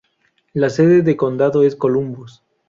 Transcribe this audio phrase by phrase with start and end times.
[0.53, 2.41] La sede de condado es Columbus.